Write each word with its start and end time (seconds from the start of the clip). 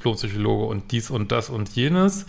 Diplompsychologe 0.00 0.64
und 0.64 0.92
dies 0.92 1.10
und 1.10 1.30
das 1.30 1.50
und 1.50 1.68
jenes. 1.76 2.26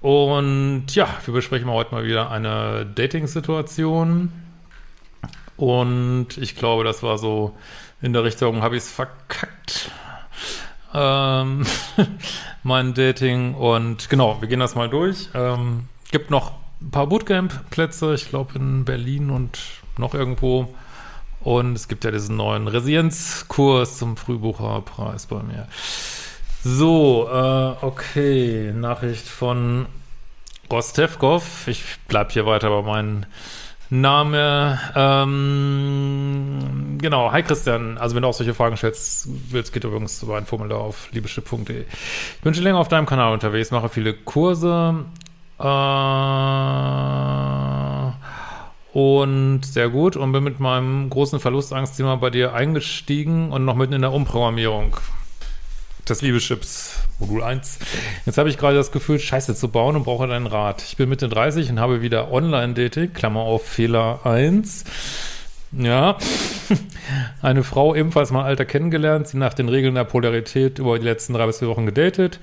Und 0.00 0.86
ja, 0.94 1.08
wir 1.24 1.34
besprechen 1.34 1.68
heute 1.68 1.94
mal 1.94 2.04
wieder 2.04 2.30
eine 2.30 2.86
Dating-Situation. 2.86 4.32
Und 5.56 6.28
ich 6.36 6.56
glaube, 6.56 6.84
das 6.84 7.02
war 7.02 7.18
so 7.18 7.56
in 8.00 8.12
der 8.12 8.24
Richtung, 8.24 8.62
habe 8.62 8.76
ich 8.76 8.84
es 8.84 8.92
verkackt. 8.92 9.90
Ähm, 10.92 11.64
mein 12.62 12.94
Dating. 12.94 13.54
Und 13.54 14.08
genau, 14.08 14.40
wir 14.40 14.48
gehen 14.48 14.60
das 14.60 14.74
mal 14.74 14.88
durch. 14.88 15.30
Ähm, 15.34 15.88
gibt 16.10 16.30
noch 16.30 16.52
ein 16.80 16.90
paar 16.90 17.06
Bootcamp-Plätze, 17.06 18.14
ich 18.14 18.28
glaube 18.28 18.56
in 18.56 18.84
Berlin 18.84 19.30
und 19.30 19.58
noch 19.96 20.14
irgendwo. 20.14 20.74
Und 21.40 21.74
es 21.74 21.88
gibt 21.88 22.04
ja 22.04 22.10
diesen 22.10 22.36
neuen 22.36 22.68
Resilienzkurs 22.68 23.98
zum 23.98 24.16
Frühbucherpreis 24.16 25.26
bei 25.26 25.42
mir. 25.42 25.68
So, 26.66 27.28
äh, 27.30 27.74
okay, 27.84 28.72
Nachricht 28.74 29.28
von 29.28 29.84
Rostevkov. 30.72 31.68
Ich 31.68 31.84
bleib 32.08 32.32
hier 32.32 32.46
weiter 32.46 32.70
bei 32.70 32.80
meinem 32.80 33.26
Name. 33.90 34.80
Ähm, 34.96 36.48
genau, 37.02 37.30
hi 37.32 37.42
Christian. 37.42 37.98
Also 37.98 38.14
wenn 38.16 38.22
du 38.22 38.28
auch 38.28 38.34
solche 38.34 38.54
Fragen 38.54 38.78
stellst, 38.78 39.28
willst, 39.50 39.74
geht 39.74 39.84
übrigens 39.84 40.22
über 40.22 40.38
ein 40.38 40.46
Formular 40.46 40.80
auf 40.80 41.12
liebeschiff.de. 41.12 41.82
Ich 41.82 42.40
bin 42.40 42.54
schon 42.54 42.64
länger 42.64 42.78
auf 42.78 42.88
deinem 42.88 43.04
Kanal 43.04 43.34
unterwegs, 43.34 43.70
mache 43.70 43.90
viele 43.90 44.14
Kurse. 44.14 45.04
Äh, 45.58 45.64
und 48.98 49.66
sehr 49.66 49.90
gut 49.90 50.16
und 50.16 50.32
bin 50.32 50.42
mit 50.42 50.60
meinem 50.60 51.10
großen 51.10 51.40
Verlustangstthema 51.40 52.16
bei 52.16 52.30
dir 52.30 52.54
eingestiegen 52.54 53.52
und 53.52 53.66
noch 53.66 53.74
mitten 53.74 53.92
in 53.92 54.00
der 54.00 54.12
Umprogrammierung 54.12 54.96
des 56.08 56.22
Liebeschips 56.22 56.98
Modul 57.18 57.42
1. 57.42 57.78
Jetzt 58.26 58.38
habe 58.38 58.48
ich 58.48 58.58
gerade 58.58 58.76
das 58.76 58.92
Gefühl, 58.92 59.18
Scheiße 59.18 59.54
zu 59.54 59.68
bauen 59.68 59.96
und 59.96 60.04
brauche 60.04 60.26
deinen 60.26 60.46
Rat. 60.46 60.82
Ich 60.82 60.96
bin 60.96 61.08
Mitte 61.08 61.28
30 61.28 61.70
und 61.70 61.80
habe 61.80 62.02
wieder 62.02 62.30
Online-Dating, 62.30 63.12
Klammer 63.12 63.40
auf 63.40 63.66
Fehler 63.66 64.24
1. 64.24 64.84
Ja, 65.72 66.18
eine 67.42 67.64
Frau 67.64 67.94
ebenfalls 67.94 68.30
mal 68.30 68.44
Alter 68.44 68.64
kennengelernt, 68.64 69.28
sie 69.28 69.38
nach 69.38 69.54
den 69.54 69.68
Regeln 69.68 69.94
der 69.94 70.04
Polarität 70.04 70.78
über 70.78 70.98
die 70.98 71.04
letzten 71.04 71.32
drei 71.32 71.46
bis 71.46 71.58
vier 71.58 71.68
Wochen 71.68 71.86
gedatet, 71.86 72.38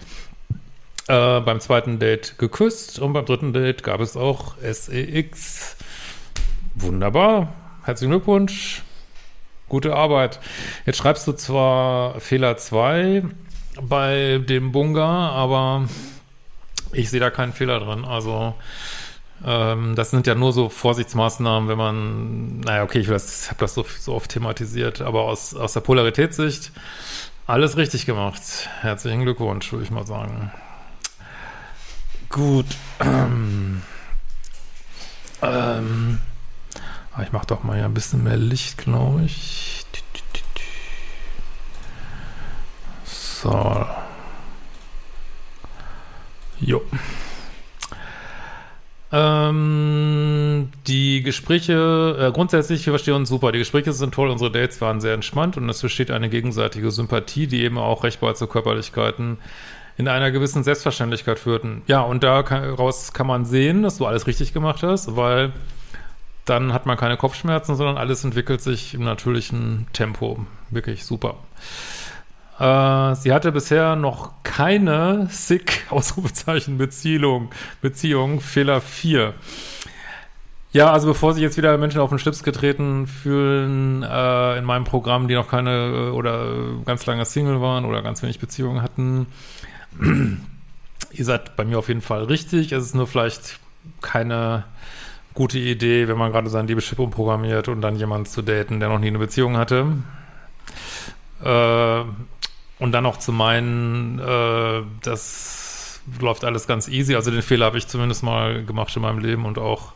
äh, 1.07 1.39
beim 1.39 1.59
zweiten 1.61 1.99
Date 1.99 2.37
geküsst 2.37 2.99
und 2.99 3.13
beim 3.13 3.25
dritten 3.25 3.53
Date 3.53 3.83
gab 3.83 4.01
es 4.01 4.17
auch 4.17 4.55
SEX. 4.57 5.77
Wunderbar. 6.75 7.53
Herzlichen 7.83 8.11
Glückwunsch. 8.11 8.83
Gute 9.69 9.95
Arbeit. 9.95 10.39
Jetzt 10.85 10.97
schreibst 10.97 11.25
du 11.27 11.31
zwar 11.31 12.19
Fehler 12.19 12.57
2 12.57 13.23
bei 13.81 14.39
dem 14.39 14.71
Bunga, 14.71 15.29
aber 15.29 15.87
ich 16.93 17.09
sehe 17.09 17.19
da 17.19 17.29
keinen 17.29 17.53
Fehler 17.53 17.79
drin. 17.79 18.05
Also 18.05 18.55
ähm, 19.45 19.95
das 19.95 20.11
sind 20.11 20.27
ja 20.27 20.35
nur 20.35 20.53
so 20.53 20.69
Vorsichtsmaßnahmen, 20.69 21.69
wenn 21.69 21.77
man, 21.77 22.59
naja, 22.61 22.83
okay, 22.83 22.99
ich 22.99 23.07
habe 23.07 23.15
das 23.59 23.73
so, 23.73 23.85
so 23.99 24.13
oft 24.13 24.31
thematisiert, 24.31 25.01
aber 25.01 25.21
aus, 25.21 25.53
aus 25.53 25.73
der 25.73 25.81
Polaritätssicht 25.81 26.71
alles 27.47 27.77
richtig 27.77 28.05
gemacht. 28.05 28.41
Herzlichen 28.81 29.23
Glückwunsch, 29.23 29.71
würde 29.71 29.83
ich 29.83 29.91
mal 29.91 30.05
sagen. 30.05 30.51
Gut. 32.29 32.67
Ähm, 35.43 36.19
Ah, 37.13 37.23
ich 37.23 37.33
mache 37.33 37.47
doch 37.47 37.63
mal 37.63 37.75
hier 37.75 37.85
ein 37.85 37.93
bisschen 37.93 38.23
mehr 38.23 38.37
Licht, 38.37 38.77
glaube 38.77 39.23
ich. 39.25 39.80
So. 43.41 43.85
Jo. 46.59 46.81
Ähm, 49.11 50.69
die 50.85 51.23
Gespräche, 51.23 52.17
äh, 52.19 52.31
grundsätzlich, 52.31 52.85
wir 52.85 52.93
verstehen 52.93 53.15
uns 53.15 53.29
super. 53.29 53.51
Die 53.51 53.57
Gespräche 53.57 53.93
sind 53.93 54.13
toll, 54.13 54.29
unsere 54.29 54.51
Dates 54.51 54.79
waren 54.79 55.01
sehr 55.01 55.15
entspannt 55.15 55.57
und 55.57 55.67
es 55.69 55.81
besteht 55.81 56.11
eine 56.11 56.29
gegenseitige 56.29 56.91
Sympathie, 56.91 57.47
die 57.47 57.63
eben 57.63 57.79
auch 57.79 58.03
recht 58.03 58.21
bald 58.21 58.37
zu 58.37 58.45
Körperlichkeiten 58.45 59.39
in 59.97 60.07
einer 60.07 60.29
gewissen 60.29 60.63
Selbstverständlichkeit 60.63 61.39
führten. 61.39 61.81
Ja, 61.87 62.01
und 62.01 62.23
daraus 62.23 63.11
kann 63.11 63.27
man 63.27 63.45
sehen, 63.45 63.81
dass 63.81 63.97
du 63.97 64.05
alles 64.05 64.27
richtig 64.27 64.53
gemacht 64.53 64.83
hast, 64.83 65.15
weil 65.15 65.51
dann 66.45 66.73
hat 66.73 66.85
man 66.85 66.95
keine 66.95 67.17
Kopfschmerzen, 67.17 67.75
sondern 67.75 67.97
alles 67.97 68.23
entwickelt 68.23 68.61
sich 68.61 68.93
im 68.93 69.03
natürlichen 69.03 69.87
Tempo. 69.93 70.45
Wirklich 70.69 71.05
super. 71.05 71.37
Äh, 72.59 73.15
sie 73.15 73.33
hatte 73.33 73.51
bisher 73.51 73.95
noch 73.95 74.31
keine 74.43 75.27
sick 75.29 75.87
Ausrufezeichen 75.89 76.77
Beziehung, 76.77 77.49
Beziehung, 77.81 78.39
Fehler 78.41 78.81
4. 78.81 79.33
Ja, 80.73 80.93
also 80.93 81.07
bevor 81.07 81.33
sich 81.33 81.43
jetzt 81.43 81.57
wieder 81.57 81.77
Menschen 81.77 81.99
auf 81.99 82.09
den 82.09 82.19
Schlips 82.19 82.43
getreten 82.43 83.05
fühlen 83.05 84.03
äh, 84.03 84.57
in 84.57 84.63
meinem 84.63 84.85
Programm, 84.85 85.27
die 85.27 85.35
noch 85.35 85.49
keine 85.49 85.71
äh, 85.71 86.09
oder 86.11 86.45
ganz 86.85 87.05
lange 87.05 87.25
Single 87.25 87.59
waren 87.59 87.83
oder 87.83 88.01
ganz 88.01 88.23
wenig 88.23 88.39
Beziehungen 88.39 88.81
hatten, 88.81 89.27
ihr 91.11 91.25
seid 91.25 91.57
bei 91.57 91.65
mir 91.65 91.77
auf 91.77 91.89
jeden 91.89 92.01
Fall 92.01 92.23
richtig. 92.23 92.71
Es 92.71 92.85
ist 92.85 92.95
nur 92.95 93.05
vielleicht 93.05 93.59
keine 94.01 94.63
gute 95.33 95.59
Idee, 95.59 96.07
wenn 96.07 96.17
man 96.17 96.31
gerade 96.31 96.49
sein 96.49 96.67
Liebeschip 96.67 96.99
umprogrammiert 96.99 97.67
und 97.67 97.81
dann 97.81 97.97
jemanden 97.97 98.25
zu 98.25 98.41
daten, 98.41 98.79
der 98.79 98.89
noch 98.89 98.99
nie 98.99 99.07
eine 99.07 99.19
Beziehung 99.19 99.57
hatte. 99.57 99.87
Äh, 101.43 102.03
und 102.81 102.93
dann 102.93 103.03
noch 103.03 103.17
zu 103.17 103.31
meinen, 103.31 104.17
äh, 104.17 104.81
das 105.03 106.01
läuft 106.19 106.43
alles 106.43 106.65
ganz 106.65 106.87
easy. 106.87 107.13
Also 107.13 107.29
den 107.29 107.43
Fehler 107.43 107.67
habe 107.67 107.77
ich 107.77 107.87
zumindest 107.87 108.23
mal 108.23 108.65
gemacht 108.65 108.95
in 108.95 109.03
meinem 109.03 109.19
Leben 109.19 109.45
und 109.45 109.59
auch 109.59 109.93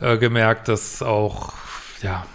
äh, 0.00 0.18
gemerkt, 0.18 0.66
dass 0.66 1.00
auch, 1.00 1.52
ja, 2.02 2.26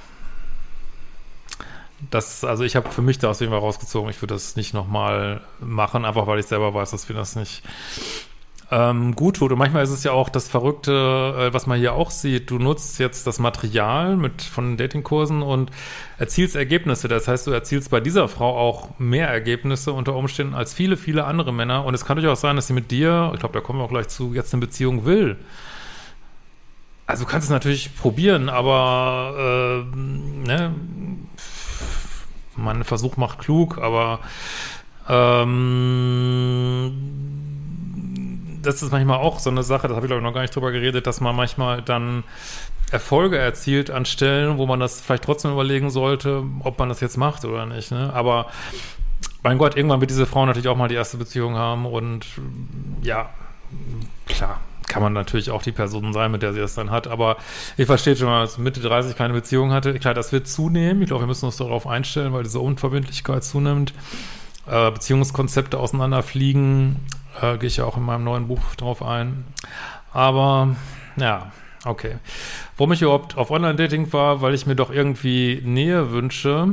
das, 2.10 2.46
also 2.46 2.64
ich 2.64 2.78
habe 2.78 2.90
für 2.90 3.02
mich 3.02 3.20
da 3.20 3.30
aus 3.30 3.40
dem 3.40 3.52
rausgezogen, 3.52 4.10
ich 4.10 4.22
würde 4.22 4.36
das 4.36 4.56
nicht 4.56 4.74
nochmal 4.74 5.42
machen, 5.60 6.06
einfach 6.06 6.28
weil 6.28 6.40
ich 6.40 6.46
selber 6.46 6.74
weiß, 6.74 6.92
dass 6.92 7.10
wir 7.10 7.16
das 7.18 7.36
nicht 7.36 7.62
ähm, 8.72 9.16
gut. 9.16 9.42
Und 9.42 9.58
manchmal 9.58 9.84
ist 9.84 9.90
es 9.90 10.06
ja 10.06 10.14
auch 10.14 10.30
das 10.30 10.48
Verrückte, 10.48 10.92
äh, 11.38 11.54
was 11.54 11.68
man 11.68 11.78
hier 11.78 11.94
auch 11.94 12.10
sieht. 12.10 12.50
Du 12.50 12.58
nutzt 12.58 13.00
jetzt 13.00 13.28
das 13.28 13.38
Material 13.38 14.16
mit 14.16 14.42
von 14.42 14.78
Datingkursen 14.78 15.42
und 15.42 15.72
erzielst 16.18 16.56
Ergebnisse. 16.56 17.10
Das 17.10 17.28
heißt, 17.28 17.48
du 17.48 17.52
erzielst 17.52 17.92
bei 17.92 18.00
dieser 18.00 18.30
Frau 18.30 18.58
auch 18.58 18.98
mehr 18.98 19.28
Ergebnisse 19.28 19.92
unter 19.92 20.16
Umständen 20.16 20.56
als 20.56 20.74
viele, 20.74 20.96
viele 20.96 21.26
andere 21.26 21.52
Männer. 21.54 21.84
Und 21.84 21.94
es 21.94 22.06
kann 22.06 22.16
durchaus 22.16 22.40
sein, 22.40 22.56
dass 22.56 22.68
sie 22.68 22.74
mit 22.74 22.92
dir, 22.92 23.32
ich 23.34 23.42
glaube, 23.42 23.54
da 23.54 23.60
kommen 23.60 23.80
wir 23.80 23.84
auch 23.84 23.90
gleich 23.90 24.08
zu, 24.08 24.34
jetzt 24.34 24.54
eine 24.54 24.62
Beziehung 24.62 25.04
will. 25.06 25.38
Also 27.08 27.26
du 27.26 27.30
kannst 27.30 27.46
es 27.46 27.52
natürlich 27.52 27.94
probieren, 27.98 28.48
aber 28.48 29.84
äh, 29.94 29.98
ne, 30.48 30.74
man 32.56 32.86
Versuch 32.86 33.18
macht 33.18 33.40
klug, 33.40 33.80
aber 33.80 34.20
ähm, 35.10 36.92
das 38.62 38.82
ist 38.82 38.92
manchmal 38.92 39.20
auch 39.20 39.40
so 39.40 39.50
eine 39.50 39.64
Sache, 39.64 39.88
das 39.88 39.96
habe 39.96 40.06
ich 40.06 40.10
glaube 40.10 40.22
ich 40.22 40.26
noch 40.26 40.34
gar 40.34 40.42
nicht 40.42 40.56
drüber 40.56 40.72
geredet, 40.72 41.08
dass 41.08 41.22
man 41.22 41.36
manchmal 41.36 41.82
dann 41.82 42.24
Erfolge 42.92 43.38
erzielt 43.38 43.90
an 43.90 44.06
Stellen, 44.06 44.58
wo 44.58 44.66
man 44.66 44.80
das 44.80 45.02
vielleicht 45.02 45.24
trotzdem 45.24 45.52
überlegen 45.52 45.90
sollte, 45.90 46.44
ob 46.60 46.78
man 46.78 46.90
das 46.90 47.00
jetzt 47.00 47.18
macht 47.18 47.46
oder 47.46 47.66
nicht. 47.66 47.92
Ne? 47.92 48.12
Aber 48.14 48.48
mein 49.44 49.58
Gott, 49.58 49.78
irgendwann 49.78 50.02
wird 50.02 50.12
diese 50.12 50.26
Frau 50.26 50.46
natürlich 50.46 50.68
auch 50.68 50.76
mal 50.76 50.90
die 50.90 50.96
erste 50.96 51.18
Beziehung 51.18 51.56
haben 51.56 51.86
und 51.86 52.26
ja, 53.02 53.30
klar, 54.28 54.60
kann 54.88 55.02
man 55.02 55.14
natürlich 55.14 55.52
auch 55.52 55.64
die 55.64 55.72
Person 55.72 56.12
sein, 56.12 56.32
mit 56.32 56.42
der 56.42 56.52
sie 56.52 56.60
das 56.60 56.76
dann 56.76 56.92
hat. 56.92 57.08
Aber 57.08 57.38
ich 57.78 57.86
verstehe 57.86 58.16
schon 58.18 58.28
dass 58.28 58.58
Mitte 58.58 58.82
30 58.82 59.16
keine 59.16 59.34
Beziehung 59.34 59.72
hatte. 59.72 59.98
Klar, 60.00 60.14
das 60.14 60.34
wird 60.34 60.48
zunehmen. 60.48 61.02
Ich 61.02 61.08
glaube, 61.08 61.24
wir 61.24 61.28
müssen 61.28 61.46
uns 61.46 61.56
darauf 61.56 61.88
einstellen, 61.88 62.34
weil 62.34 62.44
diese 62.44 62.60
Unverbindlichkeit 62.60 63.44
zunimmt. 63.46 63.94
Äh, 64.68 64.92
Beziehungskonzepte 64.92 65.80
auseinanderfliegen 65.80 66.98
äh, 67.42 67.58
gehe 67.58 67.68
ich 67.68 67.78
ja 67.78 67.86
auch 67.86 67.98
in 67.98 68.04
meinem 68.04 68.24
neuen 68.24 68.48
Buch 68.48 68.76
drauf 68.76 69.04
ein. 69.04 69.46
Aber 70.14 70.76
ja, 71.18 71.52
okay. 71.86 72.18
Warum 72.78 72.92
ich 72.94 73.02
überhaupt 73.02 73.38
auf 73.38 73.52
Online-Dating 73.52 74.12
war, 74.14 74.42
weil 74.42 74.54
ich 74.54 74.66
mir 74.66 74.76
doch 74.76 74.92
irgendwie 74.92 75.62
Nähe 75.64 76.12
wünsche. 76.12 76.70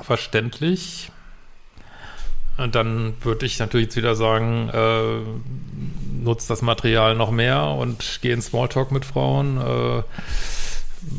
Verständlich. 0.00 1.10
Und 2.58 2.74
dann 2.74 3.14
würde 3.22 3.46
ich 3.46 3.58
natürlich 3.58 3.86
jetzt 3.86 3.96
wieder 3.96 4.14
sagen, 4.14 4.68
äh, 4.68 6.22
nutzt 6.22 6.50
das 6.50 6.62
Material 6.62 7.14
noch 7.14 7.30
mehr 7.30 7.64
und 7.64 8.20
gehe 8.20 8.34
in 8.34 8.42
Smalltalk 8.42 8.92
mit 8.92 9.04
Frauen. 9.04 9.58
Äh, 9.58 10.02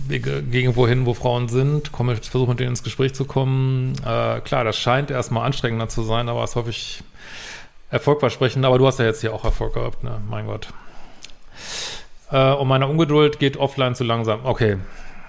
gegen 0.10 0.76
wohin, 0.76 1.06
wo 1.06 1.14
Frauen 1.14 1.50
sind, 1.50 1.92
komme, 1.92 2.16
versuche 2.16 2.50
mit 2.50 2.60
denen 2.60 2.70
ins 2.70 2.84
Gespräch 2.84 3.14
zu 3.14 3.26
kommen. 3.26 3.94
Äh, 4.06 4.40
klar, 4.42 4.64
das 4.64 4.78
scheint 4.78 5.12
erstmal 5.12 5.46
anstrengender 5.46 5.90
zu 5.90 6.04
sein, 6.04 6.30
aber 6.30 6.44
es 6.44 6.56
hoffe 6.56 6.70
ich 7.94 8.00
erfolgversprechend, 8.00 8.66
aber 8.66 8.80
du 8.80 8.88
hast 8.88 9.00
ja 9.00 9.06
jetzt 9.06 9.22
hier 9.22 9.34
auch 9.34 9.46
Erfolg 9.46 9.74
gehabt, 9.74 10.04
ne? 10.04 10.20
Mein 10.28 10.48
Gott. 10.48 10.70
Äh, 12.32 12.54
und 12.54 12.68
meine 12.68 12.88
Ungeduld 12.88 13.40
geht 13.40 13.58
offline 13.58 13.96
zu 13.96 14.04
langsam. 14.04 14.46
Okay. 14.46 14.78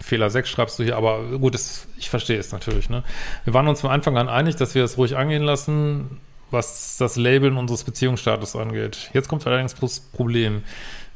Fehler 0.00 0.28
6 0.28 0.48
schreibst 0.48 0.78
du 0.78 0.84
hier, 0.84 0.96
aber 0.96 1.22
gut, 1.38 1.54
das, 1.54 1.86
ich 1.98 2.10
verstehe 2.10 2.38
es 2.38 2.52
natürlich. 2.52 2.90
Ne? 2.90 3.04
Wir 3.44 3.54
waren 3.54 3.68
uns 3.68 3.80
von 3.80 3.90
Anfang 3.90 4.18
an 4.18 4.28
einig, 4.28 4.56
dass 4.56 4.74
wir 4.74 4.84
es 4.84 4.98
ruhig 4.98 5.16
angehen 5.16 5.42
lassen, 5.42 6.20
was 6.50 6.96
das 6.98 7.16
Labeln 7.16 7.56
unseres 7.56 7.84
Beziehungsstatus 7.84 8.54
angeht. 8.56 9.10
Jetzt 9.14 9.28
kommt 9.28 9.46
allerdings 9.46 9.74
das 9.74 10.00
Problem. 10.00 10.62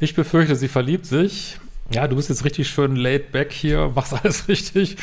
Ich 0.01 0.15
befürchte, 0.15 0.57
sie 0.57 0.69
verliebt 0.69 1.05
sich. 1.05 1.59
Ja, 1.91 2.07
du 2.07 2.17
bist 2.17 2.29
jetzt 2.29 2.45
richtig 2.45 2.69
schön 2.69 2.97
laid 2.97 3.33
back 3.33 3.51
hier, 3.51 3.91
machst 3.95 4.13
alles 4.25 4.49
richtig. 4.49 4.97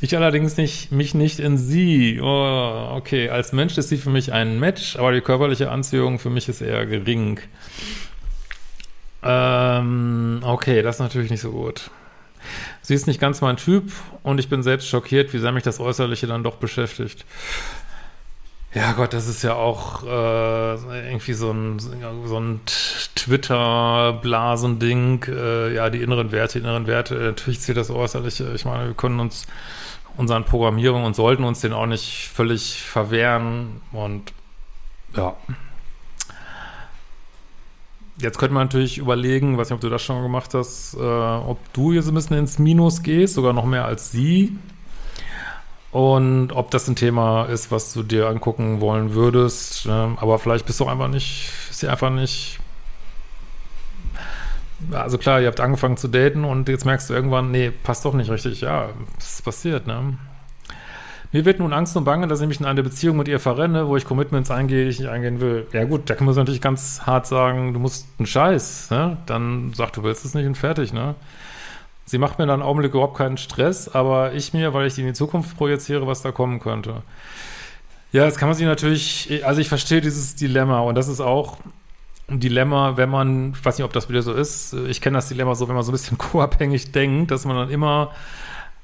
Ich 0.00 0.16
allerdings 0.16 0.56
nicht, 0.56 0.92
mich 0.92 1.14
nicht 1.14 1.40
in 1.40 1.58
sie. 1.58 2.20
Oh, 2.22 2.92
okay, 2.94 3.28
als 3.28 3.52
Mensch 3.52 3.76
ist 3.76 3.88
sie 3.88 3.96
für 3.96 4.10
mich 4.10 4.32
ein 4.32 4.60
Match, 4.60 4.96
aber 4.96 5.12
die 5.12 5.20
körperliche 5.20 5.70
Anziehung 5.70 6.18
für 6.18 6.30
mich 6.30 6.48
ist 6.48 6.60
eher 6.60 6.86
gering. 6.86 7.40
Ähm, 9.22 10.40
okay, 10.44 10.82
das 10.82 10.96
ist 10.96 11.00
natürlich 11.00 11.30
nicht 11.30 11.40
so 11.40 11.50
gut. 11.50 11.90
Sie 12.82 12.94
ist 12.94 13.08
nicht 13.08 13.20
ganz 13.20 13.40
mein 13.40 13.56
Typ 13.56 13.90
und 14.22 14.38
ich 14.38 14.48
bin 14.48 14.62
selbst 14.62 14.88
schockiert, 14.88 15.32
wie 15.32 15.38
sehr 15.38 15.50
mich 15.50 15.64
das 15.64 15.80
Äußerliche 15.80 16.28
dann 16.28 16.44
doch 16.44 16.56
beschäftigt. 16.56 17.26
Ja 18.74 18.92
Gott, 18.92 19.14
das 19.14 19.28
ist 19.28 19.42
ja 19.42 19.54
auch 19.54 20.02
äh, 20.04 21.08
irgendwie 21.10 21.32
so 21.32 21.50
ein, 21.50 21.78
so 21.78 22.38
ein 22.38 22.60
Twitter-Blasending. 23.14 25.24
Äh, 25.26 25.74
ja, 25.74 25.88
die 25.88 26.02
inneren 26.02 26.32
Werte, 26.32 26.58
die 26.58 26.64
inneren 26.64 26.86
Werte, 26.86 27.14
natürlich 27.14 27.60
zählt 27.60 27.78
das 27.78 27.90
Äußerliche. 27.90 28.52
Ich 28.54 28.66
meine, 28.66 28.88
wir 28.88 28.94
können 28.94 29.20
uns 29.20 29.46
unseren 30.18 30.44
Programmierungen 30.44 31.06
und 31.06 31.16
sollten 31.16 31.44
uns 31.44 31.60
den 31.60 31.72
auch 31.72 31.86
nicht 31.86 32.28
völlig 32.32 32.82
verwehren. 32.82 33.80
Und 33.92 34.34
ja. 35.16 35.34
Jetzt 38.20 38.36
könnte 38.36 38.52
man 38.52 38.66
natürlich 38.66 38.98
überlegen, 38.98 39.56
weiß 39.56 39.70
nicht, 39.70 39.76
ob 39.76 39.80
du 39.80 39.88
das 39.88 40.02
schon 40.02 40.22
gemacht 40.22 40.52
hast, 40.52 40.94
äh, 40.94 41.00
ob 41.00 41.58
du 41.72 41.92
jetzt 41.92 42.08
ein 42.08 42.14
bisschen 42.14 42.36
ins 42.36 42.58
Minus 42.58 43.02
gehst, 43.02 43.34
sogar 43.34 43.54
noch 43.54 43.64
mehr 43.64 43.86
als 43.86 44.10
sie. 44.10 44.58
Und 45.90 46.52
ob 46.52 46.70
das 46.70 46.86
ein 46.88 46.96
Thema 46.96 47.44
ist, 47.46 47.70
was 47.72 47.94
du 47.94 48.02
dir 48.02 48.28
angucken 48.28 48.80
wollen 48.80 49.14
würdest. 49.14 49.86
Ne? 49.86 50.16
Aber 50.20 50.38
vielleicht 50.38 50.66
bist 50.66 50.80
du 50.80 50.86
einfach 50.86 51.08
nicht, 51.08 51.50
ist 51.70 51.80
sie 51.80 51.88
einfach 51.88 52.10
nicht. 52.10 52.58
Also 54.92 55.18
klar, 55.18 55.40
ihr 55.40 55.48
habt 55.48 55.60
angefangen 55.60 55.96
zu 55.96 56.08
daten 56.08 56.44
und 56.44 56.68
jetzt 56.68 56.84
merkst 56.84 57.10
du 57.10 57.14
irgendwann, 57.14 57.50
nee, 57.50 57.70
passt 57.70 58.04
doch 58.04 58.14
nicht 58.14 58.30
richtig. 58.30 58.60
Ja, 58.60 58.90
das 59.16 59.34
ist 59.34 59.44
passiert, 59.44 59.86
ne? 59.86 60.16
Mir 61.30 61.44
wird 61.44 61.58
nun 61.58 61.74
Angst 61.74 61.94
und 61.94 62.04
Bange, 62.04 62.26
dass 62.26 62.40
ich 62.40 62.48
mich 62.48 62.60
in 62.60 62.64
eine 62.64 62.82
Beziehung 62.82 63.18
mit 63.18 63.28
ihr 63.28 63.38
verrenne, 63.38 63.86
wo 63.86 63.96
ich 63.96 64.06
Commitments 64.06 64.50
eingehe, 64.50 64.84
die 64.84 64.90
ich 64.90 64.98
nicht 64.98 65.10
eingehen 65.10 65.40
will. 65.40 65.66
Ja 65.72 65.84
gut, 65.84 66.08
da 66.08 66.14
kann 66.14 66.26
man 66.26 66.34
natürlich 66.34 66.62
ganz 66.62 67.02
hart 67.04 67.26
sagen, 67.26 67.74
du 67.74 67.80
musst 67.80 68.06
einen 68.18 68.26
Scheiß, 68.26 68.90
ne? 68.90 69.18
Dann 69.26 69.72
sag, 69.74 69.92
du 69.92 70.02
willst 70.04 70.24
es 70.24 70.34
nicht 70.34 70.46
und 70.46 70.56
fertig, 70.56 70.92
ne? 70.92 71.16
Sie 72.08 72.16
macht 72.16 72.38
mir 72.38 72.46
dann 72.46 72.60
im 72.60 72.66
Augenblick 72.66 72.92
überhaupt 72.94 73.18
keinen 73.18 73.36
Stress, 73.36 73.86
aber 73.86 74.32
ich 74.32 74.54
mir, 74.54 74.72
weil 74.72 74.86
ich 74.86 74.94
die 74.94 75.02
in 75.02 75.08
die 75.08 75.12
Zukunft 75.12 75.58
projiziere, 75.58 76.06
was 76.06 76.22
da 76.22 76.32
kommen 76.32 76.58
könnte. 76.58 77.02
Ja, 78.12 78.24
das 78.24 78.38
kann 78.38 78.48
man 78.48 78.56
sich 78.56 78.64
natürlich, 78.64 79.44
also 79.44 79.60
ich 79.60 79.68
verstehe 79.68 80.00
dieses 80.00 80.34
Dilemma 80.34 80.80
und 80.80 80.94
das 80.94 81.08
ist 81.08 81.20
auch 81.20 81.58
ein 82.26 82.40
Dilemma, 82.40 82.96
wenn 82.96 83.10
man, 83.10 83.52
ich 83.52 83.62
weiß 83.62 83.76
nicht, 83.76 83.84
ob 83.84 83.92
das 83.92 84.08
wieder 84.08 84.22
so 84.22 84.32
ist, 84.32 84.72
ich 84.72 85.02
kenne 85.02 85.18
das 85.18 85.28
Dilemma 85.28 85.54
so, 85.54 85.68
wenn 85.68 85.74
man 85.74 85.84
so 85.84 85.90
ein 85.90 85.92
bisschen 85.92 86.16
co-abhängig 86.18 86.92
denkt, 86.92 87.30
dass 87.30 87.44
man 87.44 87.56
dann 87.56 87.68
immer 87.68 88.12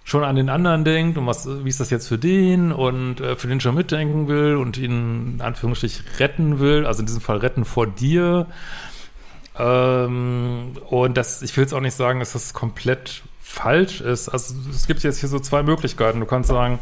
schon 0.04 0.22
an 0.22 0.36
den 0.36 0.50
anderen 0.50 0.84
denkt 0.84 1.16
und 1.16 1.26
was, 1.26 1.48
wie 1.64 1.68
ist 1.70 1.80
das 1.80 1.88
jetzt 1.88 2.08
für 2.08 2.18
den 2.18 2.72
und 2.72 3.22
äh, 3.22 3.36
für 3.36 3.48
den 3.48 3.58
schon 3.60 3.74
mitdenken 3.74 4.28
will 4.28 4.56
und 4.56 4.76
ihn 4.76 5.36
in 5.36 5.40
Anführungsstrich 5.40 6.02
retten 6.18 6.58
will, 6.58 6.84
also 6.84 7.00
in 7.00 7.06
diesem 7.06 7.22
Fall 7.22 7.38
retten 7.38 7.64
vor 7.64 7.86
dir 7.86 8.48
ähm, 9.58 10.72
und 10.88 11.16
das, 11.16 11.42
ich 11.42 11.56
will 11.56 11.64
jetzt 11.64 11.72
auch 11.72 11.80
nicht 11.80 11.94
sagen, 11.94 12.20
dass 12.20 12.32
das 12.32 12.54
komplett 12.54 13.22
falsch 13.40 14.00
ist. 14.00 14.28
Also 14.28 14.54
es 14.70 14.86
gibt 14.86 15.02
jetzt 15.02 15.20
hier 15.20 15.28
so 15.28 15.38
zwei 15.38 15.62
Möglichkeiten. 15.62 16.20
Du 16.20 16.26
kannst 16.26 16.48
sagen, 16.48 16.78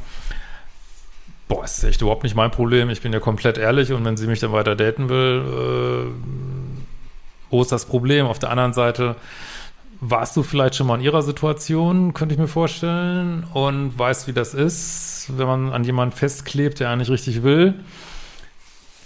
boah, 1.48 1.64
ist 1.64 1.84
echt 1.84 2.00
überhaupt 2.00 2.22
nicht 2.22 2.34
mein 2.34 2.50
Problem, 2.50 2.88
ich 2.88 3.02
bin 3.02 3.12
ja 3.12 3.20
komplett 3.20 3.58
ehrlich 3.58 3.92
und 3.92 4.04
wenn 4.04 4.16
sie 4.16 4.26
mich 4.26 4.40
dann 4.40 4.52
weiter 4.52 4.74
daten 4.74 5.08
will, 5.10 5.42
äh, 5.46 6.12
wo 7.50 7.60
ist 7.60 7.72
das 7.72 7.84
Problem? 7.84 8.26
Auf 8.26 8.38
der 8.38 8.50
anderen 8.50 8.72
Seite, 8.72 9.16
warst 10.00 10.34
du 10.36 10.42
vielleicht 10.42 10.74
schon 10.74 10.86
mal 10.86 10.96
in 10.96 11.02
ihrer 11.02 11.22
Situation, 11.22 12.14
könnte 12.14 12.34
ich 12.34 12.40
mir 12.40 12.48
vorstellen, 12.48 13.44
und 13.52 13.96
weißt, 13.98 14.26
wie 14.26 14.32
das 14.32 14.54
ist, 14.54 15.30
wenn 15.36 15.46
man 15.46 15.72
an 15.72 15.84
jemanden 15.84 16.16
festklebt, 16.16 16.80
der 16.80 16.88
eigentlich 16.88 17.10
richtig 17.10 17.42
will 17.42 17.74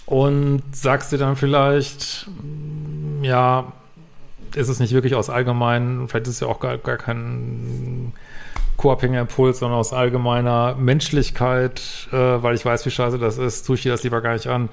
und 0.07 0.63
sagst 0.71 1.13
dir 1.13 1.19
dann 1.19 1.35
vielleicht, 1.35 2.29
ja, 3.27 3.73
ist 4.55 4.69
es 4.69 4.81
nicht 4.81 4.93
wirklich 4.93 5.15
aus 5.15 5.29
allgemein, 5.29 6.07
vielleicht 6.09 6.29
ist 6.29 6.35
es 6.35 6.41
ja 6.41 6.47
auch 6.47 6.61
gar, 6.61 6.79
gar 6.79 6.97
kein 6.97 8.13
co-abhängiger 8.77 9.23
Impuls, 9.23 9.59
sondern 9.59 9.79
aus 9.79 9.93
allgemeiner 9.93 10.75
Menschlichkeit, 10.77 12.09
äh, 12.13 12.17
weil 12.17 12.55
ich 12.55 12.65
weiß, 12.65 12.85
wie 12.87 12.91
scheiße 12.91 13.19
das 13.19 13.39
ist, 13.39 13.67
tue 13.67 13.77
ich 13.77 13.83
dir 13.83 13.93
das 13.93 14.05
lieber 14.05 14.21
gar 14.21 14.35
nicht 14.35 14.47
an. 14.47 14.69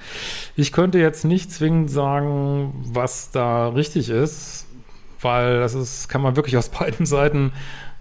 Ich 0.56 0.72
könnte 0.72 1.00
jetzt 1.00 1.24
nicht 1.26 1.52
zwingend 1.52 1.90
sagen, 1.90 2.74
was 2.84 3.32
da 3.32 3.70
richtig 3.70 4.10
ist, 4.10 4.68
weil 5.22 5.60
das 5.60 5.74
ist, 5.74 6.10
kann 6.10 6.22
man 6.22 6.36
wirklich 6.36 6.58
aus 6.58 6.70
beiden 6.80 7.06
Seiten 7.06 7.54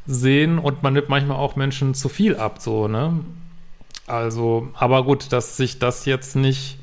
sehen 0.07 0.59
und 0.59 0.83
man 0.83 0.95
nimmt 0.95 1.09
manchmal 1.09 1.37
auch 1.37 1.57
Menschen 1.57 1.95
zu 1.95 2.09
viel 2.09 2.37
ab, 2.37 2.61
so, 2.61 2.89
ne? 2.89 3.21
Also, 4.09 4.69
aber 4.75 5.05
gut, 5.05 5.33
dass 5.33 5.57
sich 5.57 5.79
das 5.79 6.07
jetzt 6.07 6.35
nicht 6.35 6.79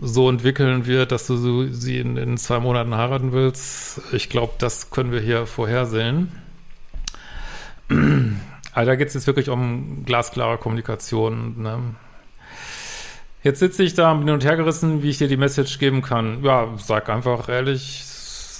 so 0.00 0.28
entwickeln 0.28 0.86
wird, 0.86 1.12
dass 1.12 1.26
du 1.26 1.68
sie 1.72 1.98
in, 1.98 2.16
in 2.16 2.36
zwei 2.36 2.58
Monaten 2.58 2.94
heiraten 2.94 3.32
willst. 3.32 4.00
Ich 4.12 4.28
glaube, 4.28 4.54
das 4.58 4.90
können 4.90 5.12
wir 5.12 5.20
hier 5.20 5.46
vorhersehen. 5.46 6.32
Aber 8.74 8.86
da 8.86 8.96
geht 8.96 9.08
es 9.08 9.14
jetzt 9.14 9.26
wirklich 9.26 9.50
um 9.50 10.04
glasklare 10.04 10.58
Kommunikation. 10.58 11.62
Ne? 11.62 11.78
Jetzt 13.44 13.60
sitze 13.60 13.84
ich 13.84 13.94
da 13.94 14.16
hin 14.18 14.30
und 14.30 14.44
her 14.44 14.56
gerissen, 14.56 15.02
wie 15.02 15.10
ich 15.10 15.18
dir 15.18 15.28
die 15.28 15.36
Message 15.36 15.78
geben 15.78 16.02
kann. 16.02 16.42
Ja, 16.42 16.68
sag 16.78 17.08
einfach 17.08 17.48
ehrlich, 17.48 18.04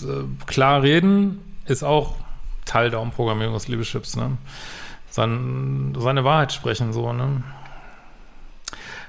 äh, 0.03 0.25
klar 0.47 0.83
reden 0.83 1.41
ist 1.67 1.83
auch 1.83 2.15
Teil 2.65 2.91
der 2.91 3.01
Umprogrammierung 3.01 3.55
des 3.55 3.67
Liebeschips. 3.67 4.17
Ne? 4.17 4.37
Sein, 5.11 5.97
seine 5.99 6.25
Wahrheit 6.25 6.53
sprechen, 6.53 6.93
so, 6.93 7.13
ne? 7.13 7.43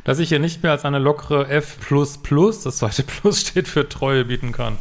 Dass 0.05 0.19
ich 0.19 0.29
hier 0.29 0.39
nicht 0.39 0.63
mehr 0.63 0.71
als 0.71 0.85
eine 0.85 0.99
lockere 0.99 1.49
F++, 1.49 1.77
das 1.89 2.77
zweite 2.77 3.03
Plus 3.03 3.41
steht 3.41 3.67
für 3.67 3.89
Treue, 3.89 4.23
bieten 4.23 4.53
kann. 4.53 4.77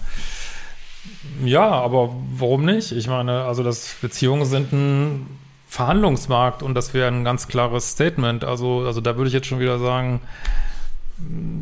Ja, 1.45 1.69
aber 1.69 2.14
warum 2.37 2.64
nicht? 2.64 2.93
Ich 2.93 3.09
meine, 3.09 3.43
also 3.43 3.64
das 3.64 3.97
Beziehungen 4.00 4.45
sind 4.45 4.73
ein 4.73 5.26
Verhandlungsmarkt 5.66 6.62
und 6.62 6.75
das 6.75 6.95
wäre 6.95 7.09
ein 7.09 7.25
ganz 7.25 7.49
klares 7.49 7.90
Statement. 7.90 8.45
Also, 8.45 8.85
also 8.87 9.00
da 9.00 9.16
würde 9.16 9.28
ich 9.28 9.35
jetzt 9.35 9.49
schon 9.49 9.59
wieder 9.59 9.78
sagen, 9.78 10.21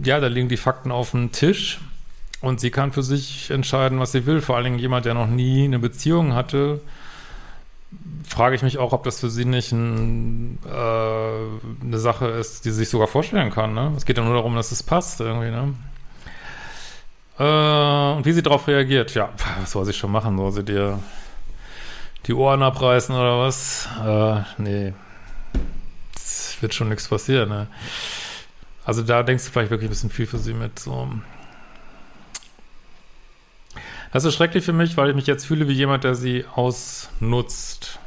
ja, 0.04 0.20
da 0.20 0.26
liegen 0.26 0.48
die 0.48 0.56
Fakten 0.56 0.90
auf 0.90 1.12
dem 1.12 1.32
Tisch 1.32 1.80
und 2.40 2.60
sie 2.60 2.70
kann 2.70 2.92
für 2.92 3.02
sich 3.02 3.50
entscheiden, 3.50 4.00
was 4.00 4.12
sie 4.12 4.26
will. 4.26 4.40
Vor 4.40 4.56
allen 4.56 4.64
Dingen 4.64 4.78
jemand, 4.78 5.06
der 5.06 5.14
noch 5.14 5.28
nie 5.28 5.64
eine 5.64 5.78
Beziehung 5.78 6.34
hatte, 6.34 6.80
frage 8.26 8.56
ich 8.56 8.62
mich 8.62 8.78
auch, 8.78 8.92
ob 8.92 9.04
das 9.04 9.20
für 9.20 9.30
sie 9.30 9.44
nicht 9.44 9.72
ein, 9.72 10.58
äh, 10.66 11.84
eine 11.84 11.98
Sache 11.98 12.26
ist, 12.26 12.64
die 12.64 12.70
sie 12.70 12.78
sich 12.78 12.88
sogar 12.88 13.08
vorstellen 13.08 13.50
kann. 13.50 13.74
Ne? 13.74 13.92
Es 13.96 14.04
geht 14.04 14.18
ja 14.18 14.24
nur 14.24 14.34
darum, 14.34 14.54
dass 14.54 14.72
es 14.72 14.82
passt 14.82 15.20
irgendwie. 15.20 15.50
Ne? 15.50 15.74
Äh, 17.38 18.16
und 18.16 18.24
wie 18.24 18.32
sie 18.32 18.42
darauf 18.42 18.68
reagiert, 18.68 19.14
ja, 19.14 19.30
was 19.60 19.72
soll 19.72 19.84
sie 19.84 19.92
schon 19.92 20.12
machen? 20.12 20.36
Soll 20.36 20.52
sie 20.52 20.64
dir 20.64 20.98
die 22.26 22.34
Ohren 22.34 22.62
abreißen 22.62 23.14
oder 23.14 23.38
was? 23.40 23.88
Äh, 24.04 24.42
nee, 24.58 24.94
es 26.14 26.56
wird 26.60 26.74
schon 26.74 26.88
nichts 26.88 27.08
passieren. 27.08 27.48
Ne? 27.48 27.66
Also 28.84 29.02
da 29.02 29.22
denkst 29.22 29.44
du 29.44 29.50
vielleicht 29.50 29.70
wirklich 29.70 29.88
ein 29.88 29.94
bisschen 29.94 30.10
viel 30.10 30.26
für 30.26 30.38
sie 30.38 30.54
mit. 30.54 30.78
So. 30.78 31.08
Das 34.12 34.24
ist 34.24 34.34
schrecklich 34.34 34.64
für 34.64 34.72
mich, 34.72 34.96
weil 34.96 35.08
ich 35.10 35.16
mich 35.16 35.26
jetzt 35.26 35.46
fühle 35.46 35.68
wie 35.68 35.72
jemand, 35.72 36.04
der 36.04 36.14
sie 36.14 36.44
ausnutzt. 36.54 37.98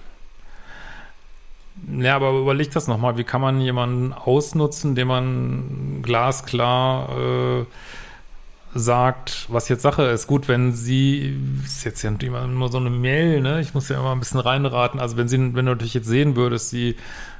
Ja, 1.99 2.15
aber 2.15 2.31
überleg 2.31 2.71
das 2.71 2.87
nochmal. 2.87 3.17
Wie 3.17 3.23
kann 3.23 3.41
man 3.41 3.59
jemanden 3.61 4.13
ausnutzen, 4.13 4.95
dem 4.95 5.07
man 5.09 6.01
glasklar 6.01 7.09
äh, 7.17 7.65
sagt, 8.73 9.45
was 9.49 9.69
jetzt 9.69 9.81
Sache 9.81 10.03
ist? 10.03 10.27
Gut, 10.27 10.47
wenn 10.47 10.73
sie, 10.73 11.37
ist 11.63 11.83
jetzt 11.83 12.01
ja 12.01 12.09
immer 12.09 12.69
so 12.69 12.77
eine 12.77 12.89
Mail, 12.89 13.41
ne? 13.41 13.61
Ich 13.61 13.73
muss 13.73 13.89
ja 13.89 13.99
immer 13.99 14.13
ein 14.13 14.19
bisschen 14.19 14.39
reinraten. 14.39 14.99
Also 14.99 15.17
wenn 15.17 15.27
sie, 15.27 15.37
wenn 15.37 15.65
du 15.65 15.73
natürlich 15.73 15.93
jetzt 15.93 16.07
sehen 16.07 16.35
würdest, 16.35 16.69
sie 16.69 16.95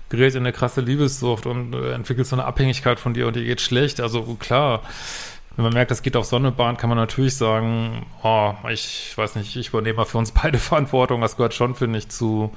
gerät 0.10 0.36
in 0.36 0.42
eine 0.42 0.54
krasse 0.54 0.82
Liebessucht 0.82 1.46
und 1.46 1.74
äh, 1.74 1.94
entwickelt 1.94 2.28
so 2.28 2.36
eine 2.36 2.46
Abhängigkeit 2.46 3.00
von 3.00 3.14
dir 3.14 3.28
und 3.28 3.38
ihr 3.38 3.44
geht 3.44 3.62
schlecht. 3.62 4.00
Also 4.00 4.24
klar, 4.40 4.84
wenn 5.56 5.64
man 5.64 5.74
merkt, 5.74 5.92
das 5.92 6.02
geht 6.02 6.18
auf 6.18 6.26
Sonnebahn, 6.26 6.78
kann 6.78 6.90
man 6.90 6.98
natürlich 6.98 7.38
sagen, 7.38 8.06
oh, 8.24 8.54
ich 8.70 9.14
weiß 9.16 9.36
nicht, 9.36 9.56
ich 9.56 9.70
übernehme 9.70 9.98
mal 9.98 10.06
für 10.06 10.18
uns 10.18 10.32
beide 10.32 10.58
Verantwortung. 10.60 11.22
Das 11.22 11.38
gehört 11.38 11.54
schon, 11.54 11.76
finde 11.76 12.00
ich, 12.00 12.10
zu 12.10 12.52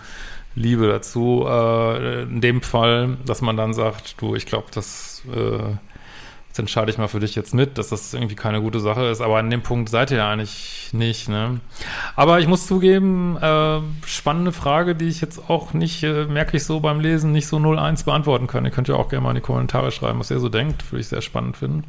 Liebe 0.55 0.88
dazu. 0.88 1.45
Äh, 1.49 2.23
in 2.23 2.40
dem 2.40 2.62
Fall, 2.62 3.17
dass 3.25 3.40
man 3.40 3.57
dann 3.57 3.73
sagt, 3.73 4.21
du, 4.21 4.35
ich 4.35 4.47
glaube, 4.47 4.67
das, 4.75 5.23
äh, 5.33 5.76
das 6.49 6.59
entscheide 6.59 6.90
ich 6.90 6.99
mal 6.99 7.07
für 7.07 7.21
dich 7.21 7.37
jetzt 7.37 7.55
mit, 7.55 7.78
dass 7.78 7.90
das 7.90 8.12
irgendwie 8.14 8.35
keine 8.35 8.61
gute 8.61 8.81
Sache 8.81 9.05
ist. 9.05 9.21
Aber 9.21 9.38
an 9.38 9.49
dem 9.49 9.62
Punkt 9.62 9.90
seid 9.90 10.11
ihr 10.11 10.17
ja 10.17 10.33
eigentlich 10.33 10.90
nicht, 10.93 11.28
ne? 11.28 11.61
Aber 12.17 12.40
ich 12.40 12.49
muss 12.49 12.67
zugeben, 12.67 13.37
äh, 13.40 13.81
spannende 14.07 14.50
Frage, 14.50 14.97
die 14.97 15.07
ich 15.07 15.21
jetzt 15.21 15.49
auch 15.49 15.73
nicht, 15.73 16.02
äh, 16.02 16.25
merke 16.25 16.57
ich 16.57 16.64
so 16.64 16.81
beim 16.81 16.99
Lesen, 16.99 17.31
nicht 17.31 17.47
so 17.47 17.59
01 17.59 18.02
beantworten 18.02 18.49
kann. 18.49 18.64
Ihr 18.64 18.73
könnt 18.73 18.88
ja 18.88 18.97
auch 18.97 19.09
gerne 19.09 19.23
mal 19.23 19.31
in 19.31 19.37
die 19.37 19.43
Kommentare 19.43 19.93
schreiben, 19.93 20.19
was 20.19 20.33
ihr 20.33 20.40
so 20.40 20.49
denkt. 20.49 20.90
Würde 20.90 21.00
ich 21.00 21.07
sehr 21.07 21.23
spannend 21.23 21.59
finden. 21.59 21.85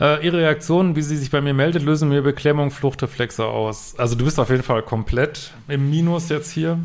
Äh, 0.00 0.24
ihre 0.24 0.38
Reaktionen, 0.38 0.96
wie 0.96 1.02
sie 1.02 1.16
sich 1.16 1.30
bei 1.30 1.40
mir 1.40 1.54
meldet, 1.54 1.82
lösen 1.82 2.08
mir 2.08 2.22
Beklemmung, 2.22 2.70
Fluchtreflexe 2.70 3.44
aus. 3.44 3.94
Also 3.98 4.14
du 4.14 4.24
bist 4.24 4.38
auf 4.40 4.50
jeden 4.50 4.62
Fall 4.62 4.82
komplett 4.82 5.52
im 5.68 5.90
Minus 5.90 6.28
jetzt 6.28 6.50
hier. 6.50 6.78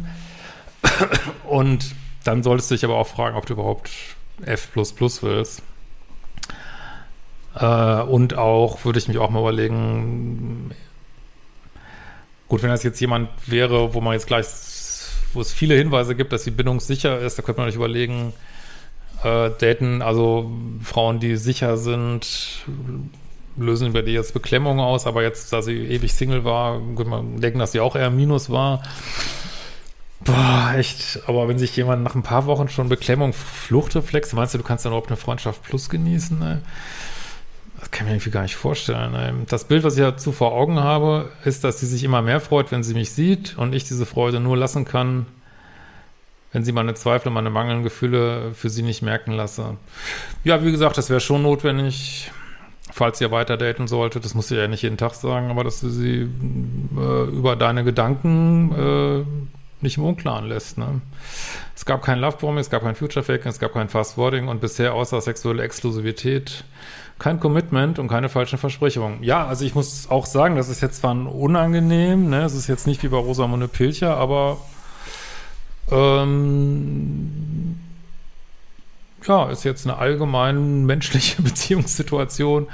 Und 1.48 1.96
dann 2.24 2.44
solltest 2.44 2.70
du 2.70 2.76
dich 2.76 2.84
aber 2.84 2.98
auch 2.98 3.08
fragen, 3.08 3.38
ob 3.38 3.46
du 3.46 3.54
überhaupt 3.54 3.90
F 4.44 4.70
willst. 4.76 5.64
Äh, 7.56 8.02
und 8.02 8.36
auch, 8.36 8.86
würde 8.86 9.00
ich 9.00 9.08
mich 9.08 9.18
auch 9.18 9.30
mal 9.30 9.40
überlegen, 9.40 10.72
gut, 12.48 12.62
wenn 12.62 12.70
das 12.70 12.84
jetzt 12.84 13.00
jemand 13.00 13.30
wäre, 13.46 13.94
wo 13.94 14.02
man 14.02 14.14
jetzt 14.14 14.28
gleich, 14.28 14.46
wo 15.34 15.42
es 15.42 15.54
viele 15.54 15.76
Hinweise 15.76 16.16
gibt, 16.16 16.34
dass 16.34 16.44
sie 16.44 16.52
bindungssicher 16.52 17.20
ist, 17.20 17.38
da 17.38 17.42
könnte 17.42 17.62
man 17.62 17.70
sich 17.70 17.78
überlegen, 17.78 18.34
äh, 19.24 19.52
daten, 19.60 20.02
also 20.02 20.52
Frauen, 20.84 21.20
die 21.20 21.38
sicher 21.38 21.78
sind, 21.78 22.66
lösen 23.58 23.94
bei 23.94 24.02
dir 24.02 24.14
jetzt 24.14 24.34
Beklemmung 24.34 24.80
aus, 24.80 25.08
aber 25.08 25.24
jetzt, 25.24 25.52
da 25.52 25.62
sie 25.62 25.78
ewig 25.78 26.14
Single 26.14 26.44
war, 26.44 26.80
könnte 26.80 27.10
man 27.10 27.42
denken, 27.42 27.60
dass 27.60 27.72
sie 27.72 27.80
auch 27.80 27.96
eher 27.96 28.10
Minus 28.10 28.50
war. 28.50 28.84
Boah, 30.22 30.74
echt. 30.76 31.22
Aber 31.28 31.48
wenn 31.48 31.60
sich 31.60 31.76
jemand 31.76 32.04
nach 32.04 32.16
ein 32.16 32.24
paar 32.24 32.46
Wochen 32.48 32.70
schon 32.70 32.90
Beklemmung, 32.90 33.34
Fluchtreflex, 33.34 34.34
meinst 34.34 34.54
du, 34.54 34.58
du 34.58 34.64
kannst 34.64 34.86
dann 34.86 34.92
überhaupt 34.92 35.10
eine 35.10 35.18
Freundschaft 35.18 35.64
plus 35.64 35.90
genießen? 35.90 36.38
Ne? 36.38 36.62
Das 37.80 37.92
kann 37.92 38.06
ich 38.06 38.10
mir 38.10 38.16
irgendwie 38.16 38.32
gar 38.32 38.42
nicht 38.42 38.56
vorstellen. 38.56 39.12
Ne? 39.12 39.34
Das 39.48 39.66
Bild, 39.66 39.84
was 39.84 39.96
ich 39.96 40.02
dazu 40.02 40.32
vor 40.32 40.54
Augen 40.54 40.80
habe, 40.80 41.30
ist, 41.46 41.64
dass 41.64 41.80
sie 41.80 41.86
sich 41.86 42.04
immer 42.04 42.22
mehr 42.22 42.42
freut, 42.42 42.72
wenn 42.72 42.84
sie 42.84 42.94
mich 42.94 43.12
sieht 43.12 43.58
und 43.58 43.74
ich 43.74 43.84
diese 43.84 44.06
Freude 44.06 44.40
nur 44.40 44.58
lassen 44.58 44.86
kann, 44.86 45.28
wenn 46.58 46.64
sie 46.64 46.72
meine 46.72 46.96
Zweifel, 46.96 47.32
meine 47.32 47.52
mangelnden 47.52 47.84
Gefühle 47.84 48.52
für 48.56 48.72
sie 48.72 48.82
nicht 48.82 49.04
merken 49.04 49.32
lasse. 49.32 49.78
Ja, 50.44 50.66
wie 50.66 50.72
gesagt, 50.72 50.98
das 50.98 51.12
wäre 51.12 51.20
schon 51.20 51.44
notwendig, 51.44 52.32
falls 52.92 53.22
ihr 53.22 53.30
weiter 53.30 53.58
daten 53.58 53.88
solltet. 53.88 54.26
Das 54.26 54.34
muss 54.34 54.50
ich 54.50 54.58
ja 54.58 54.68
nicht 54.68 54.82
jeden 54.82 54.98
Tag 54.98 55.14
sagen, 55.14 55.52
aber 55.52 55.64
dass 55.64 55.82
du 55.82 55.90
sie 55.90 56.28
äh, 56.98 57.24
über 57.30 57.56
deine 57.56 57.84
Gedanken 57.84 58.72
äh, 58.74 59.84
nicht 59.84 59.98
im 59.98 60.06
Unklaren 60.06 60.48
lässt. 60.48 60.80
Ne? 60.80 61.00
Es 61.76 61.86
gab 61.86 62.02
kein 62.02 62.18
Lovebombing, 62.18 62.58
es 62.58 62.72
gab 62.72 62.82
kein 62.82 62.96
Future 62.96 63.24
Faking, 63.24 63.52
es 63.52 63.60
gab 63.60 63.74
kein 63.74 63.88
Fast 63.88 64.18
Wording 64.18 64.48
und 64.48 64.60
bisher 64.60 64.96
außer 64.96 65.22
sexuelle 65.22 65.62
Exklusivität 65.62 66.64
kein 67.20 67.40
Commitment 67.40 68.00
und 68.00 68.08
keine 68.08 68.30
falschen 68.30 68.58
Versprechungen. 68.58 69.22
Ja, 69.22 69.46
also 69.46 69.64
ich 69.64 69.76
muss 69.76 70.10
auch 70.10 70.26
sagen, 70.26 70.56
das 70.56 70.70
ist 70.70 70.82
jetzt 70.82 71.02
zwar 71.02 71.12
unangenehm, 71.12 72.32
ne? 72.32 72.46
es 72.46 72.56
ist 72.56 72.66
jetzt 72.66 72.88
nicht 72.88 73.04
wie 73.04 73.10
bei 73.10 73.18
Rosamunde 73.18 73.68
Pilcher, 73.68 74.18
aber 74.18 74.58
ähm, 75.92 77.78
ja, 79.26 79.50
ist 79.50 79.64
jetzt 79.64 79.86
eine 79.86 79.98
allgemein 79.98 80.86
menschliche 80.86 81.42
Beziehungssituation, 81.42 82.68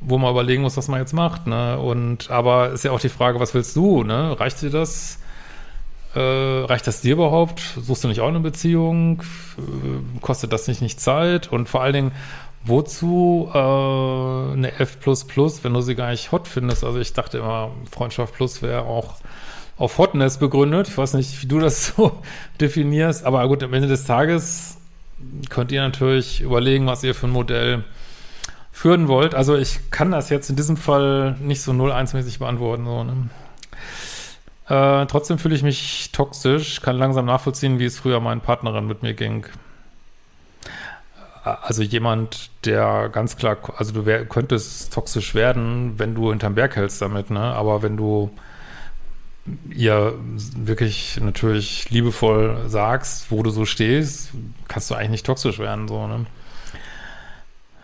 wo 0.00 0.18
man 0.18 0.30
überlegen 0.30 0.62
muss, 0.62 0.76
was 0.76 0.88
man 0.88 1.00
jetzt 1.00 1.12
macht, 1.12 1.46
ne? 1.46 1.78
Und 1.78 2.30
aber 2.30 2.70
ist 2.70 2.84
ja 2.84 2.92
auch 2.92 3.00
die 3.00 3.08
Frage, 3.08 3.40
was 3.40 3.54
willst 3.54 3.76
du, 3.76 4.02
ne? 4.02 4.38
Reicht 4.38 4.62
dir 4.62 4.70
das? 4.70 5.18
Äh, 6.14 6.20
reicht 6.20 6.86
das 6.86 7.02
dir 7.02 7.12
überhaupt? 7.12 7.60
Suchst 7.60 8.04
du 8.04 8.08
nicht 8.08 8.20
auch 8.20 8.28
eine 8.28 8.40
Beziehung? 8.40 9.22
Äh, 9.58 10.20
kostet 10.20 10.52
das 10.52 10.68
nicht 10.68 10.80
nicht 10.80 11.00
Zeit? 11.00 11.52
Und 11.52 11.68
vor 11.68 11.82
allen 11.82 11.92
Dingen, 11.92 12.12
wozu 12.64 13.50
äh, 13.52 13.58
eine 13.58 14.72
F++, 14.78 14.98
wenn 15.04 15.74
du 15.74 15.80
sie 15.80 15.94
gar 15.94 16.10
nicht 16.10 16.32
hot 16.32 16.48
findest? 16.48 16.84
Also 16.84 16.98
ich 17.00 17.12
dachte 17.12 17.38
immer, 17.38 17.70
Freundschaft 17.90 18.34
Plus 18.34 18.62
wäre 18.62 18.82
auch 18.82 19.16
auf 19.78 19.98
Hotness 19.98 20.38
begründet. 20.38 20.88
Ich 20.88 20.96
weiß 20.96 21.14
nicht, 21.14 21.42
wie 21.42 21.46
du 21.46 21.60
das 21.60 21.86
so 21.96 22.22
definierst, 22.60 23.24
aber 23.24 23.46
gut, 23.48 23.62
am 23.62 23.72
Ende 23.74 23.88
des 23.88 24.04
Tages 24.04 24.78
könnt 25.48 25.72
ihr 25.72 25.82
natürlich 25.82 26.40
überlegen, 26.40 26.86
was 26.86 27.02
ihr 27.02 27.14
für 27.14 27.26
ein 27.26 27.32
Modell 27.32 27.84
führen 28.72 29.08
wollt. 29.08 29.34
Also 29.34 29.56
ich 29.56 29.90
kann 29.90 30.10
das 30.10 30.28
jetzt 30.28 30.50
in 30.50 30.56
diesem 30.56 30.76
Fall 30.76 31.36
nicht 31.40 31.62
so 31.62 31.72
0-1-mäßig 31.72 32.38
beantworten. 32.38 32.84
So, 32.84 33.04
ne? 33.04 33.30
Äh, 34.68 35.06
trotzdem 35.06 35.38
fühle 35.38 35.54
ich 35.54 35.62
mich 35.62 36.10
toxisch, 36.12 36.82
kann 36.82 36.98
langsam 36.98 37.24
nachvollziehen, 37.24 37.78
wie 37.78 37.84
es 37.84 37.98
früher 37.98 38.20
meinen 38.20 38.40
Partnerin 38.40 38.86
mit 38.86 39.02
mir 39.02 39.14
ging. 39.14 39.46
Äh, 41.44 41.50
also 41.62 41.82
jemand, 41.82 42.50
der 42.64 43.08
ganz 43.08 43.36
klar, 43.36 43.56
also 43.76 43.92
du 43.92 44.04
wär, 44.06 44.26
könntest 44.26 44.92
toxisch 44.92 45.34
werden, 45.34 45.98
wenn 45.98 46.14
du 46.14 46.30
hinterm 46.30 46.54
Berg 46.54 46.76
hältst 46.76 47.00
damit, 47.00 47.30
ne? 47.30 47.40
Aber 47.40 47.82
wenn 47.82 47.96
du 47.96 48.30
ihr 49.70 50.14
wirklich 50.56 51.20
natürlich 51.20 51.90
liebevoll 51.90 52.64
sagst, 52.66 53.30
wo 53.30 53.42
du 53.42 53.50
so 53.50 53.64
stehst, 53.64 54.30
kannst 54.68 54.90
du 54.90 54.94
eigentlich 54.94 55.10
nicht 55.10 55.26
toxisch 55.26 55.58
werden, 55.58 55.88
so, 55.88 56.06
ne? 56.06 56.26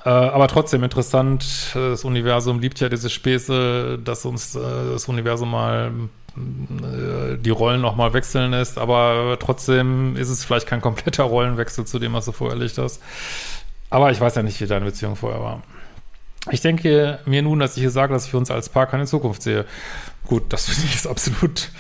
Äh, 0.04 0.08
aber 0.08 0.48
trotzdem 0.48 0.82
interessant, 0.82 1.44
das 1.74 2.04
Universum 2.04 2.58
liebt 2.58 2.80
ja 2.80 2.88
diese 2.88 3.08
Späße, 3.08 3.98
dass 4.02 4.24
uns 4.24 4.56
äh, 4.56 4.60
das 4.92 5.08
Universum 5.08 5.50
mal 5.52 5.92
äh, 6.36 7.36
die 7.38 7.50
Rollen 7.50 7.80
nochmal 7.80 8.12
wechseln 8.12 8.50
lässt, 8.50 8.78
aber 8.78 9.36
trotzdem 9.38 10.16
ist 10.16 10.28
es 10.28 10.44
vielleicht 10.44 10.66
kein 10.66 10.80
kompletter 10.80 11.24
Rollenwechsel 11.24 11.84
zu 11.84 11.98
dem, 11.98 12.14
was 12.14 12.24
du 12.24 12.32
vorher 12.32 12.56
erlebt 12.56 12.78
hast. 12.78 13.00
Aber 13.90 14.10
ich 14.10 14.20
weiß 14.20 14.34
ja 14.34 14.42
nicht, 14.42 14.60
wie 14.60 14.66
deine 14.66 14.86
Beziehung 14.86 15.16
vorher 15.16 15.40
war. 15.40 15.62
Ich 16.50 16.60
denke 16.60 17.20
mir 17.24 17.42
nun, 17.42 17.60
dass 17.60 17.76
ich 17.76 17.82
hier 17.82 17.90
sage, 17.90 18.12
dass 18.12 18.24
ich 18.24 18.30
für 18.30 18.38
uns 18.38 18.50
als 18.50 18.68
Paar 18.68 18.86
keine 18.86 19.06
Zukunft 19.06 19.42
sehe. 19.42 19.64
Gut, 20.26 20.44
das 20.52 20.64
finde 20.68 20.86
ich 20.86 20.96
ist 20.96 21.06
absolut 21.06 21.70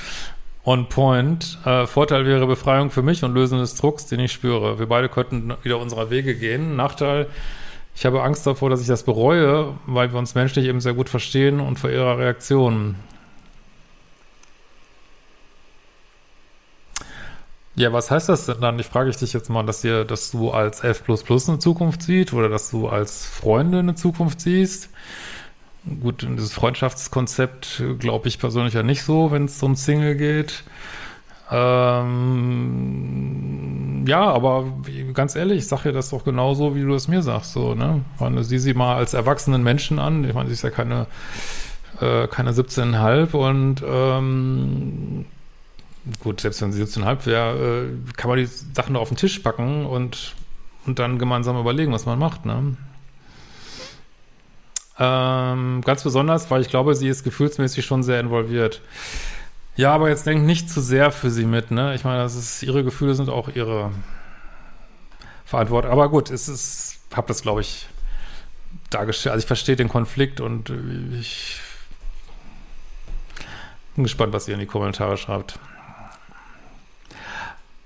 on 0.64 0.88
point. 0.88 1.58
Äh, 1.64 1.86
Vorteil 1.86 2.24
wäre 2.26 2.46
Befreiung 2.46 2.90
für 2.90 3.02
mich 3.02 3.24
und 3.24 3.34
Lösen 3.34 3.58
des 3.58 3.74
Drucks, 3.74 4.06
den 4.06 4.20
ich 4.20 4.32
spüre. 4.32 4.78
Wir 4.78 4.86
beide 4.86 5.08
könnten 5.08 5.52
wieder 5.62 5.78
unserer 5.78 6.10
Wege 6.10 6.36
gehen. 6.36 6.76
Nachteil, 6.76 7.26
ich 7.94 8.06
habe 8.06 8.22
Angst 8.22 8.46
davor, 8.46 8.70
dass 8.70 8.80
ich 8.80 8.86
das 8.86 9.02
bereue, 9.02 9.74
weil 9.86 10.12
wir 10.12 10.18
uns 10.18 10.34
menschlich 10.34 10.66
eben 10.66 10.80
sehr 10.80 10.94
gut 10.94 11.08
verstehen 11.08 11.60
und 11.60 11.78
vor 11.78 11.90
ihrer 11.90 12.18
Reaktion. 12.18 12.96
Ja, 17.74 17.92
was 17.92 18.10
heißt 18.10 18.28
das 18.28 18.46
denn 18.46 18.60
dann? 18.60 18.78
Ich 18.78 18.86
frage 18.86 19.10
dich 19.10 19.32
jetzt 19.32 19.48
mal, 19.48 19.62
dass 19.64 19.80
dir, 19.80 20.04
dass 20.04 20.30
du 20.30 20.50
als 20.50 20.84
F 20.84 21.04
eine 21.08 21.58
Zukunft 21.58 22.02
siehst 22.02 22.34
oder 22.34 22.50
dass 22.50 22.70
du 22.70 22.88
als 22.88 23.24
Freunde 23.24 23.78
eine 23.78 23.94
Zukunft 23.94 24.42
siehst. 24.42 24.90
Gut, 26.00 26.22
dieses 26.22 26.52
Freundschaftskonzept 26.52 27.82
glaube 27.98 28.28
ich 28.28 28.38
persönlich 28.38 28.74
ja 28.74 28.82
nicht 28.82 29.02
so, 29.02 29.30
wenn 29.32 29.46
es 29.46 29.62
um 29.62 29.74
Single 29.74 30.16
geht. 30.16 30.64
Ähm, 31.50 32.12
ja, 34.06 34.22
aber 34.22 34.66
ganz 35.14 35.34
ehrlich, 35.34 35.58
ich 35.58 35.66
sage 35.68 35.84
dir 35.84 35.92
das 35.92 36.10
doch 36.10 36.24
genauso, 36.24 36.74
wie 36.74 36.82
du 36.82 36.94
es 36.94 37.08
mir 37.08 37.22
sagst. 37.22 37.52
So, 37.52 37.74
ne? 37.74 38.02
Meine, 38.20 38.44
sieh 38.44 38.58
sie 38.58 38.74
mal 38.74 38.96
als 38.96 39.14
erwachsenen 39.14 39.62
Menschen 39.62 39.98
an. 39.98 40.24
Ich 40.24 40.34
meine, 40.34 40.48
sie 40.48 40.54
ist 40.54 40.62
ja 40.62 40.70
keine, 40.70 41.06
äh, 42.00 42.26
keine 42.28 42.52
17,5 42.52 43.32
und 43.34 43.82
ähm, 43.86 45.24
gut, 46.20 46.40
selbst 46.40 46.60
wenn 46.62 46.72
sie 46.72 46.82
17,5 46.82 47.26
wäre, 47.26 47.86
äh, 47.86 48.12
kann 48.16 48.28
man 48.28 48.38
die 48.38 48.46
Sachen 48.46 48.96
auf 48.96 49.08
den 49.08 49.16
Tisch 49.16 49.38
packen 49.38 49.86
und, 49.86 50.34
und 50.86 50.98
dann 50.98 51.18
gemeinsam 51.18 51.58
überlegen, 51.58 51.92
was 51.92 52.06
man 52.06 52.18
macht, 52.18 52.44
ne? 52.46 52.76
Ähm, 54.98 55.80
ganz 55.84 56.02
besonders, 56.02 56.50
weil 56.50 56.60
ich 56.60 56.68
glaube, 56.68 56.94
sie 56.94 57.08
ist 57.08 57.24
gefühlsmäßig 57.24 57.84
schon 57.84 58.02
sehr 58.02 58.20
involviert. 58.20 58.82
Ja, 59.74 59.94
aber 59.94 60.10
jetzt 60.10 60.26
denkt 60.26 60.44
nicht 60.44 60.68
zu 60.68 60.80
sehr 60.80 61.10
für 61.10 61.30
sie 61.30 61.46
mit, 61.46 61.70
ne? 61.70 61.94
Ich 61.94 62.04
meine, 62.04 62.22
das 62.22 62.34
ist, 62.36 62.62
ihre 62.62 62.84
Gefühle 62.84 63.14
sind 63.14 63.30
auch 63.30 63.48
ihre 63.48 63.90
Verantwortung. 65.46 65.90
Aber 65.90 66.10
gut, 66.10 66.30
es 66.30 66.48
ist, 66.48 67.00
hab 67.14 67.26
das, 67.26 67.42
glaube 67.42 67.62
ich, 67.62 67.88
dargestellt. 68.90 69.32
Also 69.32 69.42
ich 69.42 69.46
verstehe 69.46 69.76
den 69.76 69.88
Konflikt 69.88 70.40
und 70.40 70.70
ich 71.18 71.58
bin 73.94 74.04
gespannt, 74.04 74.32
was 74.32 74.46
ihr 74.48 74.54
in 74.54 74.60
die 74.60 74.66
Kommentare 74.66 75.16
schreibt. 75.16 75.58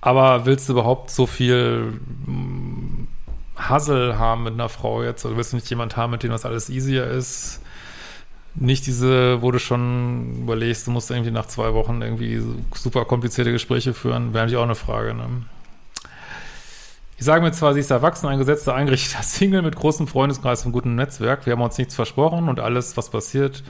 Aber 0.00 0.46
willst 0.46 0.68
du 0.68 0.74
überhaupt 0.74 1.10
so 1.10 1.26
viel 1.26 2.00
hm, 2.24 3.08
Hassel 3.56 4.18
haben 4.18 4.44
mit 4.44 4.54
einer 4.54 4.68
Frau 4.68 5.02
jetzt? 5.02 5.24
Oder 5.24 5.36
willst 5.36 5.52
du 5.52 5.56
nicht 5.56 5.68
jemand 5.70 5.96
haben, 5.96 6.12
mit 6.12 6.22
dem 6.22 6.30
das 6.30 6.44
alles 6.44 6.70
easier 6.70 7.06
ist? 7.06 7.60
Nicht 8.54 8.86
diese, 8.86 9.42
wo 9.42 9.50
du 9.50 9.58
schon 9.58 10.42
überlegst, 10.42 10.86
du 10.86 10.90
musst 10.90 11.10
irgendwie 11.10 11.30
nach 11.30 11.46
zwei 11.46 11.74
Wochen 11.74 12.00
irgendwie 12.00 12.42
super 12.74 13.04
komplizierte 13.04 13.52
Gespräche 13.52 13.92
führen, 13.92 14.32
wäre 14.32 14.44
eigentlich 14.44 14.56
auch 14.56 14.62
eine 14.62 14.74
Frage, 14.74 15.12
ne? 15.12 15.28
Ich 17.18 17.24
sage 17.24 17.42
mir 17.42 17.52
zwar, 17.52 17.72
sie 17.72 17.80
ist 17.80 17.90
erwachsen, 17.90 18.26
ein 18.28 18.38
gesetzter, 18.38 18.74
eingerichteter 18.74 19.22
Single 19.22 19.62
mit 19.62 19.76
großem 19.76 20.06
Freundeskreis 20.06 20.66
und 20.66 20.72
gutem 20.72 20.96
Netzwerk. 20.96 21.46
Wir 21.46 21.54
haben 21.54 21.62
uns 21.62 21.78
nichts 21.78 21.94
versprochen 21.94 22.48
und 22.48 22.60
alles, 22.60 22.96
was 22.96 23.10
passiert, 23.10 23.62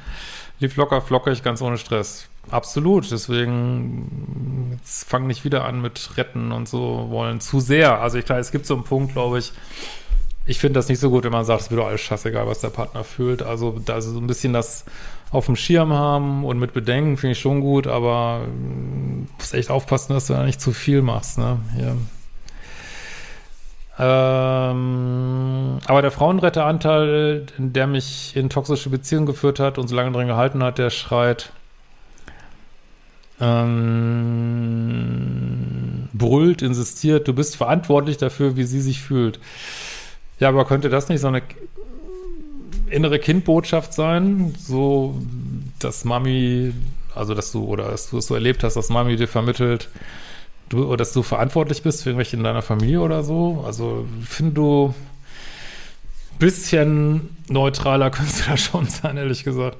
lief 0.58 0.76
locker, 0.76 1.00
flockig, 1.00 1.42
ganz 1.42 1.62
ohne 1.62 1.78
Stress. 1.78 2.28
Absolut, 2.50 3.10
deswegen 3.10 4.78
jetzt 4.78 5.08
fang 5.08 5.26
nicht 5.26 5.44
wieder 5.44 5.64
an 5.64 5.80
mit 5.80 6.16
retten 6.16 6.52
und 6.52 6.68
so 6.68 7.06
wollen 7.10 7.40
zu 7.40 7.60
sehr. 7.60 8.00
Also 8.00 8.18
ich 8.18 8.24
klar, 8.24 8.38
es 8.38 8.52
gibt 8.52 8.66
so 8.66 8.74
einen 8.74 8.84
Punkt, 8.84 9.12
glaube 9.14 9.38
ich, 9.38 9.52
ich 10.46 10.60
finde 10.60 10.78
das 10.78 10.88
nicht 10.88 11.00
so 11.00 11.10
gut, 11.10 11.24
wenn 11.24 11.32
man 11.32 11.44
sagt, 11.44 11.62
es 11.62 11.70
wird 11.70 11.80
doch 11.80 11.88
alles 11.88 12.00
scheißegal, 12.02 12.46
was 12.46 12.60
der 12.60 12.68
Partner 12.68 13.02
fühlt. 13.02 13.42
Also, 13.42 13.80
da 13.84 14.00
so 14.00 14.16
ein 14.18 14.28
bisschen 14.28 14.52
das 14.52 14.84
auf 15.32 15.46
dem 15.46 15.56
Schirm 15.56 15.92
haben 15.92 16.44
und 16.44 16.58
mit 16.58 16.72
Bedenken 16.72 17.16
finde 17.16 17.32
ich 17.32 17.40
schon 17.40 17.60
gut, 17.60 17.88
aber 17.88 18.42
äh, 18.44 19.32
musst 19.38 19.54
echt 19.54 19.70
aufpassen, 19.70 20.12
dass 20.12 20.28
du 20.28 20.34
da 20.34 20.44
nicht 20.44 20.60
zu 20.60 20.72
viel 20.72 21.02
machst, 21.02 21.38
ne? 21.38 21.58
Hier. 21.74 21.96
Ähm, 23.98 25.78
aber 25.86 26.02
der 26.02 26.10
Frauenretteranteil, 26.10 27.46
der 27.58 27.86
mich 27.86 28.36
in 28.36 28.50
toxische 28.50 28.90
Beziehungen 28.90 29.26
geführt 29.26 29.58
hat 29.58 29.78
und 29.78 29.88
so 29.88 29.96
lange 29.96 30.12
drin 30.12 30.28
gehalten 30.28 30.62
hat, 30.62 30.78
der 30.78 30.90
schreit, 30.90 31.50
ähm, 33.40 34.98
brüllt, 36.12 36.62
insistiert, 36.62 37.28
du 37.28 37.34
bist 37.34 37.56
verantwortlich 37.56 38.16
dafür, 38.16 38.56
wie 38.56 38.64
sie 38.64 38.80
sich 38.80 39.00
fühlt. 39.00 39.38
Ja, 40.38 40.48
aber 40.48 40.64
könnte 40.64 40.88
das 40.88 41.08
nicht 41.08 41.20
so 41.20 41.28
eine 41.28 41.42
innere 42.88 43.18
Kindbotschaft 43.18 43.92
sein, 43.92 44.54
so 44.58 45.20
dass 45.78 46.04
Mami, 46.04 46.72
also 47.14 47.34
dass 47.34 47.52
du 47.52 47.64
oder 47.64 47.90
dass 47.90 48.10
du 48.10 48.18
es 48.18 48.26
so 48.26 48.34
erlebt 48.34 48.62
hast, 48.62 48.74
dass 48.74 48.88
Mami 48.90 49.16
dir 49.16 49.28
vermittelt, 49.28 49.88
du 50.68 50.84
oder 50.84 50.98
dass 50.98 51.12
du 51.12 51.22
verantwortlich 51.22 51.82
bist 51.82 52.02
für 52.02 52.10
irgendwelche 52.10 52.36
in 52.36 52.44
deiner 52.44 52.62
Familie 52.62 53.00
oder 53.00 53.22
so. 53.22 53.64
Also 53.66 54.06
finde 54.24 54.52
du 54.52 54.94
bisschen 56.38 57.36
neutraler 57.48 58.10
könntest 58.12 58.46
du 58.46 58.50
da 58.50 58.56
schon 58.56 58.86
sein, 58.86 59.16
ehrlich 59.16 59.44
gesagt. 59.44 59.78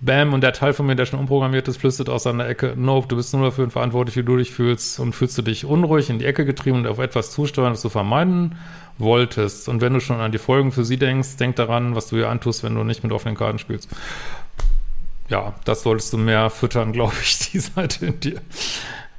Bam, 0.00 0.34
und 0.34 0.42
der 0.42 0.52
Teil 0.52 0.74
von 0.74 0.84
mir, 0.84 0.94
der 0.94 1.06
schon 1.06 1.18
umprogrammiert 1.18 1.68
ist, 1.68 1.78
flüstert 1.78 2.10
aus 2.10 2.24
seiner 2.24 2.46
Ecke, 2.46 2.74
nope, 2.76 3.08
du 3.08 3.16
bist 3.16 3.32
nur 3.32 3.44
dafür 3.44 3.70
verantwortlich, 3.70 4.16
wie 4.16 4.22
du 4.22 4.36
dich 4.36 4.50
fühlst 4.50 5.00
und 5.00 5.14
fühlst 5.14 5.38
du 5.38 5.42
dich 5.42 5.64
unruhig 5.64 6.10
in 6.10 6.18
die 6.18 6.26
Ecke 6.26 6.44
getrieben 6.44 6.78
und 6.78 6.86
auf 6.86 6.98
etwas 6.98 7.30
zusteuern, 7.30 7.72
das 7.72 7.80
du 7.80 7.88
vermeiden 7.88 8.56
wolltest. 8.98 9.70
Und 9.70 9.80
wenn 9.80 9.94
du 9.94 10.00
schon 10.00 10.20
an 10.20 10.32
die 10.32 10.38
Folgen 10.38 10.70
für 10.70 10.84
sie 10.84 10.98
denkst, 10.98 11.36
denk 11.38 11.56
daran, 11.56 11.94
was 11.94 12.08
du 12.08 12.16
ihr 12.16 12.28
antust, 12.28 12.62
wenn 12.62 12.74
du 12.74 12.84
nicht 12.84 13.04
mit 13.04 13.12
offenen 13.12 13.36
Karten 13.36 13.58
spielst. 13.58 13.88
Ja, 15.30 15.54
das 15.64 15.82
solltest 15.82 16.12
du 16.12 16.18
mehr 16.18 16.50
füttern, 16.50 16.92
glaube 16.94 17.14
ich, 17.22 17.50
die 17.50 17.60
Seite 17.60 18.06
in 18.06 18.20
dir. 18.20 18.40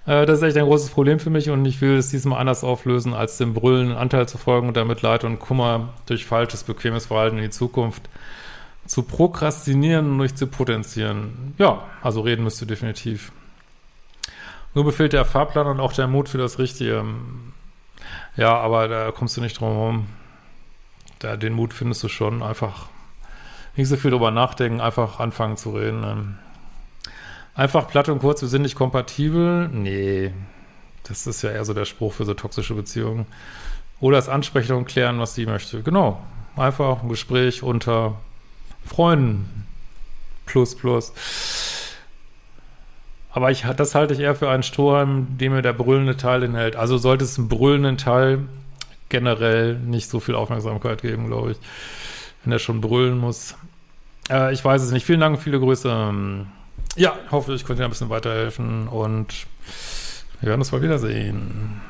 Äh, 0.05 0.27
das 0.27 0.37
ist 0.37 0.43
echt 0.43 0.57
ein 0.57 0.65
großes 0.65 0.91
Problem 0.91 1.19
für 1.19 1.31
mich 1.31 1.49
und 1.49 1.65
ich 1.65 1.81
will 1.81 1.97
es 1.97 2.09
diesmal 2.09 2.39
anders 2.39 2.63
auflösen, 2.63 3.15
als 3.15 3.37
dem 3.37 3.55
brüllenden 3.55 3.97
Anteil 3.97 4.27
zu 4.27 4.37
folgen 4.37 4.67
und 4.67 4.77
damit 4.77 5.01
Leid 5.01 5.23
und 5.23 5.39
Kummer 5.39 5.89
durch 6.05 6.25
falsches, 6.25 6.63
bequemes 6.63 7.07
Verhalten 7.07 7.37
in 7.37 7.43
die 7.43 7.49
Zukunft 7.49 8.03
zu 8.87 9.03
prokrastinieren 9.03 10.11
und 10.11 10.17
nicht 10.17 10.37
zu 10.37 10.47
potenzieren. 10.47 11.53
Ja, 11.57 11.83
also 12.01 12.21
reden 12.21 12.43
müsst 12.43 12.61
ihr 12.61 12.67
definitiv. 12.67 13.31
Nur 14.73 14.85
befehlt 14.85 15.13
der 15.13 15.25
Fahrplan 15.25 15.67
und 15.67 15.79
auch 15.79 15.93
der 15.93 16.07
Mut 16.07 16.29
für 16.29 16.37
das 16.37 16.59
Richtige. 16.59 17.03
Ja, 18.35 18.57
aber 18.57 18.87
da 18.87 19.11
kommst 19.11 19.35
du 19.37 19.41
nicht 19.41 19.59
drum 19.59 19.69
herum. 19.69 20.07
Den 21.41 21.53
Mut 21.53 21.73
findest 21.73 22.03
du 22.03 22.09
schon. 22.09 22.43
Einfach 22.43 22.87
nicht 23.75 23.87
so 23.87 23.95
viel 23.95 24.11
drüber 24.11 24.31
nachdenken, 24.31 24.81
einfach 24.81 25.19
anfangen 25.19 25.57
zu 25.57 25.71
reden. 25.71 26.03
Ähm. 26.03 26.37
Einfach 27.55 27.87
platt 27.87 28.09
und 28.09 28.19
kurz, 28.19 28.41
wir 28.41 28.49
sind 28.49 28.61
nicht 28.61 28.75
kompatibel. 28.75 29.67
Nee, 29.69 30.31
das 31.03 31.25
ist 31.25 31.41
ja 31.41 31.49
eher 31.49 31.65
so 31.65 31.73
der 31.73 31.85
Spruch 31.85 32.13
für 32.13 32.25
so 32.25 32.35
toxische 32.35 32.75
Beziehungen. 32.75 33.25
Oder 33.99 34.17
das 34.17 34.29
Ansprechen 34.29 34.75
und 34.75 34.85
klären, 34.85 35.19
was 35.19 35.33
sie 35.33 35.47
möchte. 35.47 35.81
Genau. 35.81 36.21
Einfach 36.55 37.01
ein 37.01 37.09
Gespräch 37.09 37.63
unter 37.63 38.15
Freunden. 38.87 39.65
Plus, 40.45 40.75
plus. 40.75 41.13
Aber 43.31 43.51
ich, 43.51 43.65
das 43.75 43.93
halte 43.93 44.13
ich 44.13 44.19
eher 44.19 44.35
für 44.35 44.49
einen 44.49 44.63
Strohhalm, 44.63 45.37
dem 45.37 45.53
mir 45.53 45.61
der 45.61 45.73
brüllende 45.73 46.17
Teil 46.17 46.41
enthält. 46.43 46.75
Also 46.75 46.97
sollte 46.97 47.25
es 47.25 47.37
einen 47.37 47.49
brüllenden 47.49 47.97
Teil 47.97 48.39
generell 49.09 49.75
nicht 49.75 50.09
so 50.09 50.19
viel 50.19 50.35
Aufmerksamkeit 50.35 51.01
geben, 51.01 51.27
glaube 51.27 51.51
ich. 51.51 51.57
Wenn 52.43 52.51
er 52.51 52.59
schon 52.59 52.81
brüllen 52.81 53.17
muss. 53.17 53.55
Äh, 54.29 54.53
ich 54.53 54.63
weiß 54.63 54.81
es 54.81 54.91
nicht. 54.91 55.05
Vielen 55.05 55.19
Dank, 55.19 55.39
viele 55.39 55.59
Grüße. 55.59 56.45
Ja, 56.95 57.15
hoffe, 57.29 57.53
ich 57.53 57.63
konnte 57.63 57.81
dir 57.81 57.87
ein 57.87 57.91
bisschen 57.91 58.09
weiterhelfen 58.09 58.87
und 58.87 59.45
wir 60.39 60.49
werden 60.49 60.61
uns 60.61 60.71
mal 60.71 60.81
wiedersehen. 60.81 61.81